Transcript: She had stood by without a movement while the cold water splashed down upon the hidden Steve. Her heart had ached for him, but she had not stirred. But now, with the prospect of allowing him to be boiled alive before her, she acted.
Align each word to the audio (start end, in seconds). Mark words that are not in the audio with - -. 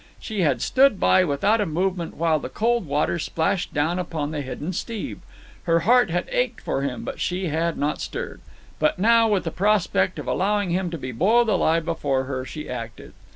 She 0.19 0.39
had 0.41 0.63
stood 0.63 0.99
by 0.99 1.23
without 1.23 1.61
a 1.61 1.65
movement 1.67 2.15
while 2.17 2.39
the 2.39 2.49
cold 2.49 2.87
water 2.87 3.19
splashed 3.19 3.71
down 3.71 3.99
upon 3.99 4.31
the 4.31 4.41
hidden 4.41 4.73
Steve. 4.73 5.19
Her 5.65 5.81
heart 5.81 6.09
had 6.09 6.27
ached 6.31 6.59
for 6.61 6.81
him, 6.81 7.03
but 7.05 7.19
she 7.19 7.49
had 7.49 7.77
not 7.77 8.01
stirred. 8.01 8.41
But 8.79 8.97
now, 8.97 9.27
with 9.27 9.43
the 9.43 9.51
prospect 9.51 10.17
of 10.17 10.25
allowing 10.27 10.71
him 10.71 10.89
to 10.89 10.97
be 10.97 11.11
boiled 11.11 11.49
alive 11.49 11.85
before 11.85 12.23
her, 12.23 12.43
she 12.45 12.67
acted. 12.67 13.13